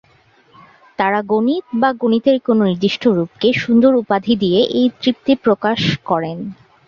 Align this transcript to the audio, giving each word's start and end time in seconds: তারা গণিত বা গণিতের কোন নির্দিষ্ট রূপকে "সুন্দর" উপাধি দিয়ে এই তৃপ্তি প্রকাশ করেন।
তারা 0.99 1.19
গণিত 1.31 1.65
বা 1.81 1.89
গণিতের 2.01 2.37
কোন 2.45 2.57
নির্দিষ্ট 2.61 3.03
রূপকে 3.09 3.47
"সুন্দর" 3.55 3.91
উপাধি 4.03 4.33
দিয়ে 4.43 4.59
এই 4.79 4.87
তৃপ্তি 5.01 5.33
প্রকাশ 5.45 5.79
করেন। 6.09 6.37